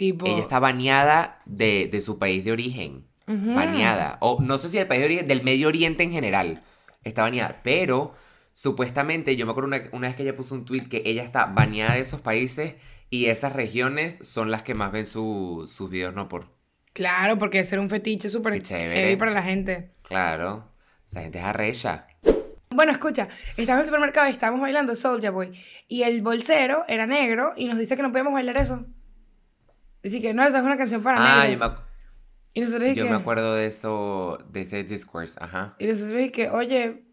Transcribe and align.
Tipo. 0.00 0.26
Ella 0.26 0.40
está 0.40 0.58
baneada 0.58 1.42
de, 1.44 1.90
de 1.92 2.00
su 2.00 2.18
país 2.18 2.42
de 2.42 2.52
origen. 2.52 3.04
Baneada. 3.26 4.16
O 4.20 4.40
no 4.40 4.56
sé 4.56 4.70
si 4.70 4.78
el 4.78 4.86
país 4.86 5.00
de 5.00 5.04
origen, 5.04 5.28
del 5.28 5.42
Medio 5.42 5.68
Oriente 5.68 6.02
en 6.04 6.10
general. 6.10 6.62
Está 7.04 7.20
baneada. 7.20 7.60
Pero 7.62 8.14
supuestamente, 8.54 9.36
yo 9.36 9.44
me 9.44 9.52
acuerdo 9.52 9.68
una, 9.68 9.82
una 9.92 10.08
vez 10.08 10.16
que 10.16 10.22
ella 10.22 10.34
puso 10.34 10.54
un 10.54 10.64
tweet 10.64 10.88
que 10.88 11.02
ella 11.04 11.22
está 11.22 11.44
baneada 11.44 11.94
de 11.96 12.00
esos 12.00 12.22
países 12.22 12.76
y 13.10 13.26
esas 13.26 13.52
regiones 13.52 14.18
son 14.22 14.50
las 14.50 14.62
que 14.62 14.74
más 14.74 14.90
ven 14.90 15.04
su- 15.04 15.66
sus 15.68 15.90
videos, 15.90 16.14
no 16.14 16.28
por. 16.30 16.46
Claro, 16.94 17.36
porque 17.38 17.62
ser 17.62 17.78
un 17.78 17.90
fetiche 17.90 18.30
súper 18.30 18.60
chévere. 18.62 19.16
para 19.18 19.32
la 19.32 19.42
gente. 19.42 19.90
Claro. 20.02 20.64
Esa 21.06 21.20
gente 21.20 21.38
es 21.40 21.44
arrecha. 21.44 22.06
Bueno, 22.70 22.92
escucha, 22.92 23.28
estábamos 23.56 23.68
en 23.68 23.78
el 23.80 23.84
supermercado 23.86 24.28
y 24.28 24.30
estábamos 24.30 24.62
bailando 24.62 24.96
Soulja 24.96 25.30
Boy. 25.30 25.52
Y 25.88 26.04
el 26.04 26.22
bolsero 26.22 26.84
era 26.88 27.06
negro 27.06 27.52
y 27.56 27.66
nos 27.66 27.78
dice 27.78 27.96
que 27.96 28.02
no 28.02 28.10
podíamos 28.12 28.32
bailar 28.32 28.56
eso. 28.56 28.86
Dice 30.02 30.20
que 30.22 30.32
no, 30.34 30.42
esa 30.44 30.58
es 30.58 30.64
una 30.64 30.76
canción 30.76 31.02
para 31.02 31.18
Ah, 31.42 31.48
yo 31.48 31.58
me, 31.58 31.74
Y 32.54 32.60
nosotros 32.60 32.94
yo 32.94 33.04
que, 33.04 33.10
me 33.10 33.16
acuerdo 33.16 33.54
de 33.54 33.66
eso, 33.66 34.38
de 34.50 34.62
ese 34.62 34.82
discourse, 34.84 35.38
ajá. 35.40 35.76
Y 35.78 35.86
nosotros 35.86 36.30
que, 36.32 36.48
oye, 36.50 37.04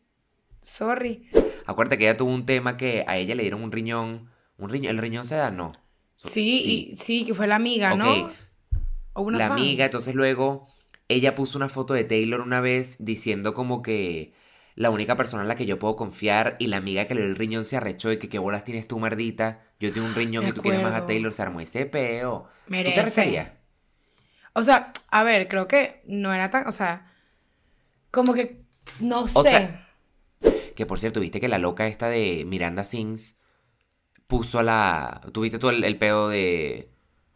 sorry. 0.62 1.30
Acuérdate 1.66 1.98
que 1.98 2.06
ella 2.06 2.18
tuvo 2.18 2.34
un 2.34 2.46
tema 2.46 2.78
que 2.78 3.04
a 3.08 3.18
ella 3.18 3.36
le 3.36 3.44
dieron 3.44 3.62
un 3.64 3.72
riñón. 3.72 4.30
Un 4.58 4.70
riñón, 4.70 4.92
el 4.96 4.98
riñón 5.02 5.26
se 5.26 5.36
da, 5.36 5.52
no. 5.52 5.74
So- 6.16 6.30
Sí, 6.30 6.90
Y, 6.92 6.96
sí, 6.96 7.26
que 7.26 7.34
fue 7.34 7.46
la 7.48 7.56
amiga, 7.56 7.96
¿no? 7.96 8.30
O 9.14 9.22
una 9.24 9.38
la 9.38 9.48
fan. 9.50 9.60
amiga, 9.60 9.86
entonces 9.86 10.16
luego 10.16 10.68
ella 11.10 11.36
puso 11.36 11.58
una 11.58 11.70
foto 11.70 11.94
de 11.94 12.04
Taylor 12.04 12.42
una 12.42 12.60
vez 12.62 12.98
diciendo 13.00 13.54
como 13.54 13.82
que 13.82 14.34
la 14.76 14.90
única 14.92 15.16
persona 15.16 15.42
en 15.42 15.48
la 15.48 15.56
que 15.56 15.66
yo 15.66 15.80
puedo 15.80 15.96
confiar 15.96 16.56
y 16.60 16.68
la 16.68 16.78
amiga 16.78 17.08
que 17.08 17.16
le 17.16 17.22
dio 17.22 17.30
el 17.30 17.36
riñón 17.36 17.66
se 17.66 17.78
arrechó 17.78 18.12
y 18.12 18.18
que 18.20 18.30
qué 18.30 18.40
bolas 18.40 18.64
tienes 18.64 18.88
tú, 18.88 19.00
merdita. 19.00 19.62
Yo 19.80 19.92
tengo 19.92 20.08
un 20.08 20.16
riñón 20.16 20.48
y 20.48 20.52
tú 20.54 20.62
quieres 20.62 20.82
más 20.82 20.94
a. 20.94 21.06
Taylor, 21.06 21.32
se 21.34 21.42
armó 21.42 21.60
ese 21.60 21.86
peo. 21.86 22.44
¿Tú 22.44 22.50
te 22.66 22.72
Merece. 22.72 23.00
arrecharías? 23.02 23.52
O 24.54 24.64
sea, 24.64 24.92
a 25.12 25.24
ver, 25.24 25.48
creo 25.48 25.68
que 25.68 26.02
no 26.08 26.34
era 26.34 26.50
tan, 26.50 26.68
o 26.68 26.72
sea, 26.72 27.12
como 28.12 28.34
que, 28.34 28.64
no 29.00 29.28
sé. 29.28 29.40
sea, 29.42 29.88
Que 30.76 30.86
por 30.86 31.00
cierto, 31.00 31.20
viste 31.20 31.40
que 31.40 31.48
la 31.48 31.60
loca 31.60 31.88
esta 31.88 32.10
de 32.10 32.44
Miranda 32.46 32.84
Sings 32.84 33.38
puso 34.28 34.60
a 34.60 34.64
la... 34.64 35.22
Tuviste 35.32 35.60
tú 35.60 35.70
el, 35.70 35.84
el 35.84 35.98
peo 35.98 36.28
de... 36.30 36.92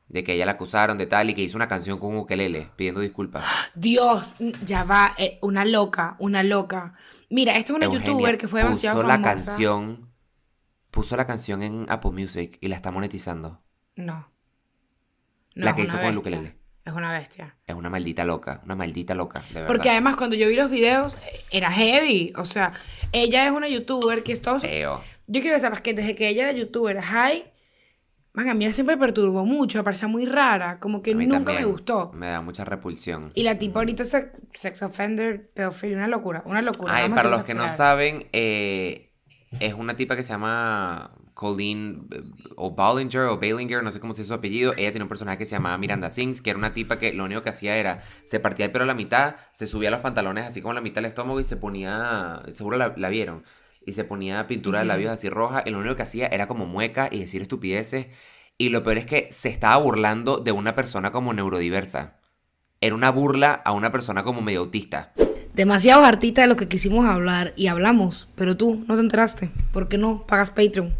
De 0.08 0.24
que 0.26 0.34
ella 0.34 0.46
la 0.46 0.54
acusaron 0.54 0.98
de 0.98 1.06
tal 1.08 1.30
y 1.30 1.34
que 1.34 1.42
hizo 1.42 1.56
una 1.58 1.70
canción 1.70 1.98
con 1.98 2.18
ukelele 2.18 2.70
pidiendo 2.76 3.00
disculpas. 3.00 3.46
Dios, 3.76 4.36
ya 4.66 4.84
va, 4.84 5.16
eh, 5.18 5.38
una 5.42 5.64
loca, 5.64 6.18
una 6.20 6.44
loca. 6.44 6.96
Mira, 7.30 7.56
esto 7.56 7.72
es 7.74 7.78
una 7.78 7.86
Eugenia 7.86 8.08
youtuber 8.14 8.38
que 8.38 8.48
fue 8.50 8.62
demasiado 8.62 8.98
puso 8.98 9.08
famosa. 9.08 9.18
la 9.18 9.22
canción 9.24 10.11
puso 10.92 11.18
la 11.18 11.26
canción 11.26 11.64
en 11.64 11.86
Apple 11.90 12.12
Music 12.12 12.58
y 12.62 12.68
la 12.68 12.76
está 12.76 12.92
monetizando 12.92 13.62
No. 13.96 14.30
No, 15.56 15.66
La 15.66 15.76
que 15.76 15.84
hizo 15.84 15.98
con 15.98 16.06
el 16.08 16.18
ukelele. 16.18 16.56
Es 16.84 16.94
una 16.94 17.12
bestia. 17.12 17.56
es 17.68 17.76
una 17.76 17.90
maldita 17.90 18.26
loca 18.26 18.62
una 18.66 18.76
maldita 18.76 19.14
loca 19.14 19.42
de 19.50 19.56
verdad 19.56 19.68
Porque 19.68 19.90
además 19.90 20.16
cuando 20.16 20.36
yo 20.36 20.48
vi 20.48 20.56
los 20.56 20.70
videos 20.72 21.16
eh, 21.16 21.42
era 21.52 21.72
heavy. 21.72 22.34
O 22.38 22.46
sea, 22.46 22.74
ella 23.12 23.46
es 23.46 23.52
una 23.52 23.68
youtuber 23.68 24.24
que 24.24 24.32
es 24.34 24.42
todo... 24.42 24.60
Feo. 24.60 25.02
Yo 25.28 25.42
quiero 25.42 25.56
que 25.56 25.60
sepas 25.60 25.82
que 25.82 25.94
desde 25.94 26.16
que 26.16 26.28
ella 26.28 26.44
era 26.44 26.52
youtuber, 26.52 27.00
High, 27.00 27.52
man, 28.34 28.50
a 28.50 28.54
mí 28.54 28.66
ella 28.66 28.74
siempre 28.74 28.98
perturbó 28.98 29.46
mucho, 29.46 29.78
me 29.78 29.84
parecía 29.84 30.08
muy 30.08 30.26
rara, 30.26 30.80
como 30.80 31.02
que 31.02 31.14
nunca 31.14 31.54
me 31.54 31.64
gustó. 31.64 32.12
me 32.14 32.28
da 32.28 32.42
mucha 32.42 32.66
repulsión 32.66 33.32
Y 33.36 33.44
la 33.44 33.58
tipa 33.58 33.80
ahorita 33.80 34.04
es 34.04 34.10
sex, 34.54 34.82
offender, 34.82 35.50
pedofilia, 35.52 35.98
una 35.98 36.08
locura, 36.08 36.44
una 36.46 36.62
locura. 36.62 36.96
Ay, 36.96 37.04
vamos 37.04 37.18
para 37.18 37.30
los 37.30 37.44
que 37.44 37.54
no 37.54 37.70
saben 37.70 38.28
eh, 38.34 39.11
es 39.60 39.74
una 39.74 39.96
tipa 39.96 40.16
que 40.16 40.24
se 40.24 40.30
llama 40.30 41.12
Colleen 41.34 42.08
o 42.56 42.72
Ballinger 42.74 43.24
o 43.24 43.38
Balinger, 43.38 43.84
no 43.84 43.92
sé 43.92 44.00
cómo 44.00 44.14
se 44.14 44.22
dice 44.22 44.30
su 44.30 44.34
apellido. 44.34 44.74
Ella 44.78 44.92
tiene 44.92 45.04
un 45.04 45.10
personaje 45.10 45.38
que 45.38 45.46
se 45.46 45.56
llamaba 45.56 45.78
Miranda 45.78 46.10
Sings, 46.10 46.42
que 46.42 46.52
era 46.52 46.60
una 46.60 46.74
tipa 46.74 47.00
que 47.00 47.14
lo 47.14 47.26
único 47.26 47.42
que 47.42 47.50
hacía 47.50 47.76
era 47.78 48.02
se 48.24 48.40
partía 48.40 48.66
el 48.66 48.72
pelo 48.72 48.84
a 48.84 48.88
la 48.88 48.94
mitad, 48.94 49.36
se 49.52 49.68
subía 49.68 49.92
los 49.92 50.00
pantalones 50.00 50.46
así 50.46 50.62
como 50.62 50.72
a 50.72 50.76
la 50.76 50.82
mitad 50.82 50.96
del 50.96 51.06
estómago 51.06 51.40
y 51.40 51.44
se 51.44 51.58
ponía, 51.58 52.44
seguro 52.50 52.78
la, 52.78 52.94
la 52.96 53.10
vieron, 53.10 53.44
y 53.86 53.94
se 53.94 54.04
ponía 54.04 54.48
pintura 54.48 54.80
de 54.80 54.86
labios 54.86 55.12
así 55.12 55.30
roja. 55.30 55.64
Y 55.66 55.72
lo 55.72 55.80
único 55.80 55.96
que 55.96 56.04
hacía 56.04 56.28
era 56.28 56.48
como 56.48 56.66
mueca 56.66 57.10
y 57.12 57.20
decir 57.20 57.42
estupideces. 57.42 58.08
Y 58.58 58.70
lo 58.70 58.84
peor 58.84 59.00
es 59.00 59.06
que 59.06 59.28
se 59.32 59.50
estaba 59.50 59.78
burlando 59.78 60.38
de 60.38 60.52
una 60.52 60.76
persona 60.76 61.12
como 61.12 61.34
neurodiversa. 61.34 62.20
Era 62.80 62.96
una 62.96 63.10
burla 63.10 63.54
a 63.54 63.72
una 63.74 63.92
persona 63.92 64.24
como 64.24 64.42
medio 64.42 64.60
autista. 64.60 65.14
Demasiados 65.54 66.06
artistas 66.06 66.44
de 66.44 66.48
lo 66.48 66.56
que 66.56 66.70
quisimos 66.70 67.06
hablar 67.06 67.54
y 67.58 67.68
hablamos, 67.68 68.30
pero 68.36 68.56
tú 68.56 68.86
no 68.88 68.96
te 68.96 69.02
enteraste. 69.02 69.50
¿Por 69.74 69.90
qué 69.90 69.98
no 69.98 70.26
pagas 70.26 70.50
Patreon? 70.50 70.94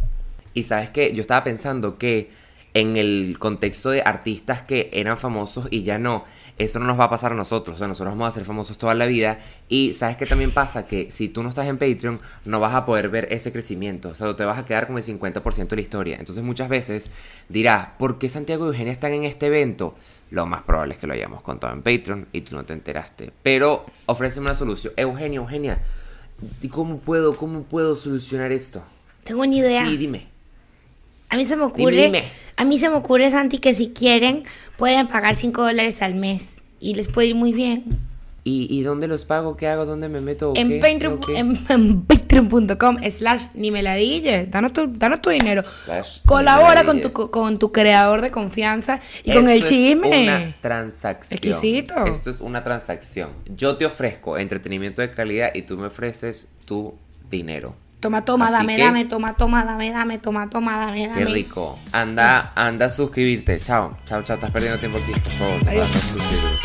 Y 0.54 0.64
sabes 0.64 0.90
que 0.90 1.14
yo 1.14 1.22
estaba 1.22 1.44
pensando 1.46 1.98
que 1.98 2.30
en 2.74 2.98
el 2.98 3.38
contexto 3.40 3.90
de 3.90 4.02
artistas 4.02 4.62
que 4.62 4.90
eran 4.94 5.18
famosos 5.18 5.68
y 5.72 5.84
ya 5.84 5.98
no, 5.98 6.24
eso 6.58 6.80
no 6.80 6.86
nos 6.86 7.00
va 7.00 7.06
a 7.06 7.10
pasar 7.10 7.32
a 7.32 7.36
nosotros. 7.36 7.76
O 7.76 7.78
sea, 7.80 7.88
nosotros 7.88 8.14
vamos 8.14 8.28
a 8.28 8.32
ser 8.32 8.46
famosos 8.46 8.78
toda 8.78 8.94
la 8.94 9.06
vida. 9.06 9.40
Y 9.68 9.94
sabes 9.94 10.18
que 10.18 10.26
también 10.26 10.52
pasa 10.52 10.86
que 10.86 11.10
si 11.10 11.30
tú 11.30 11.44
no 11.44 11.50
estás 11.50 11.68
en 11.68 11.78
Patreon, 11.78 12.20
no 12.46 12.60
vas 12.60 12.74
a 12.74 12.86
poder 12.86 13.10
ver 13.10 13.28
ese 13.32 13.52
crecimiento. 13.52 14.10
O 14.10 14.16
sea, 14.16 14.36
te 14.36 14.46
vas 14.46 14.60
a 14.60 14.66
quedar 14.66 14.88
con 14.88 14.98
el 14.98 15.04
50% 15.04 15.68
de 15.68 15.76
la 15.76 15.82
historia. 15.82 16.18
Entonces 16.20 16.44
muchas 16.44 16.70
veces 16.70 17.10
dirás, 17.50 17.90
¿por 17.98 18.20
qué 18.20 18.30
Santiago 18.30 18.66
y 18.66 18.68
Eugenia 18.70 18.94
están 18.94 19.14
en 19.14 19.24
este 19.24 19.48
evento? 19.48 19.96
Lo 20.30 20.46
más 20.46 20.64
probable 20.64 20.94
es 20.94 21.00
que 21.00 21.08
lo 21.08 21.14
hayamos 21.14 21.42
contado 21.42 21.74
en 21.74 21.82
Patreon 21.82 22.28
y 22.32 22.42
tú 22.42 22.56
no 22.56 22.64
te 22.64 22.74
enteraste. 22.74 23.32
Pero 23.44 23.86
ofréceme 24.06 24.46
una 24.46 24.56
solución. 24.56 24.94
Eugenia, 24.98 25.38
Eugenia, 25.38 25.82
¿y 26.62 26.68
cómo 26.68 27.00
puedo, 27.00 27.36
cómo 27.36 27.64
puedo 27.64 27.96
solucionar 27.96 28.52
esto? 28.52 28.84
Tengo 29.24 29.42
una 29.42 29.56
idea. 29.56 29.86
Sí, 29.86 29.98
dime. 29.98 30.28
A 31.30 31.38
mí 31.38 31.46
se 31.46 31.56
me 31.56 31.64
ocurre. 31.64 31.96
dime. 31.96 32.24
A 32.62 32.64
mí 32.64 32.78
se 32.78 32.90
me 32.90 32.96
ocurre, 32.96 33.32
Santi, 33.32 33.58
que 33.58 33.74
si 33.74 33.90
quieren, 33.90 34.44
pueden 34.78 35.08
pagar 35.08 35.34
5 35.34 35.64
dólares 35.64 36.04
al 36.04 36.14
mes. 36.14 36.58
Y 36.80 36.94
les 36.94 37.08
puede 37.08 37.30
ir 37.30 37.36
muy 37.36 37.54
bien. 37.54 37.86
¿Y, 38.44 38.68
y 38.70 38.84
dónde 38.84 39.08
los 39.08 39.26
pago? 39.26 39.58
¿Qué 39.58 39.66
hago? 39.66 39.88
¿Dónde 39.88 40.10
me 40.10 40.22
meto? 40.22 40.52
¿O 40.52 40.54
En 40.56 40.80
patreon.com 42.06 42.98
slash 43.10 43.46
ni 43.56 43.72
me 43.72 43.82
la 43.82 43.96
dille. 43.96 44.46
Danos 44.46 44.74
tu, 44.74 44.86
danos 44.96 45.24
tu 45.24 45.32
dinero. 45.32 45.64
Slash 45.86 46.20
Colabora 46.24 46.84
con 46.84 47.02
tu, 47.02 47.12
con 47.12 47.58
tu 47.58 47.72
creador 47.72 48.22
de 48.22 48.30
confianza 48.30 49.02
y 49.24 49.34
con 49.34 49.50
Esto 49.50 49.54
el 49.56 49.64
es 49.64 49.70
chisme. 49.70 50.22
una 50.22 50.56
transacción. 50.62 51.40
Exquisito. 51.40 52.06
Esto 52.06 52.30
es 52.30 52.42
una 52.42 52.64
transacción. 52.64 53.32
Yo 53.56 53.76
te 53.76 53.88
ofrezco 53.88 54.38
entretenimiento 54.38 55.02
de 55.02 55.10
calidad 55.10 55.50
y 55.56 55.64
tú 55.64 55.80
me 55.80 55.88
ofreces 55.88 56.48
tu 56.66 56.94
dinero. 57.32 57.76
Toma, 58.02 58.26
toma, 58.26 58.46
Así 58.48 58.54
dame, 58.54 58.76
que- 58.78 58.84
dame, 58.84 59.06
toma, 59.06 59.34
toma, 59.38 59.64
dame, 59.64 59.92
dame, 59.92 60.18
toma, 60.18 60.50
toma, 60.50 60.78
dame, 60.80 61.08
dame. 61.08 61.20
Qué 61.24 61.26
rico. 61.26 61.78
Anda, 61.92 62.52
anda 62.56 62.88
a 62.88 62.90
suscribirte. 62.90 63.60
Chao, 63.60 63.96
chao, 64.06 64.24
chao. 64.24 64.36
Estás 64.38 64.50
perdiendo 64.50 64.80
tiempo 64.80 64.98
aquí. 64.98 65.12
Por 65.12 65.32
favor, 65.32 65.56
Adiós. 65.68 65.86
anda 65.86 65.86
a 65.86 66.02
suscribirte. 66.02 66.61